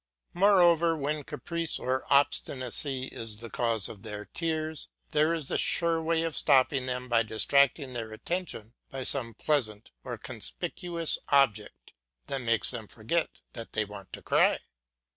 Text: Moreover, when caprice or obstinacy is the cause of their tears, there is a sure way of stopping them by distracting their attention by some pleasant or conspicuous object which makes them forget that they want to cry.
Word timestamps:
Moreover, 0.33 0.97
when 0.97 1.23
caprice 1.23 1.77
or 1.77 2.11
obstinacy 2.11 3.03
is 3.11 3.37
the 3.37 3.51
cause 3.51 3.87
of 3.87 4.01
their 4.01 4.25
tears, 4.25 4.89
there 5.11 5.31
is 5.31 5.51
a 5.51 5.59
sure 5.59 6.01
way 6.01 6.23
of 6.23 6.35
stopping 6.35 6.87
them 6.87 7.07
by 7.07 7.21
distracting 7.21 7.93
their 7.93 8.11
attention 8.11 8.73
by 8.89 9.03
some 9.03 9.35
pleasant 9.35 9.91
or 10.03 10.17
conspicuous 10.17 11.19
object 11.29 11.91
which 12.25 12.41
makes 12.41 12.71
them 12.71 12.87
forget 12.87 13.29
that 13.53 13.73
they 13.73 13.85
want 13.85 14.11
to 14.13 14.23
cry. 14.23 14.57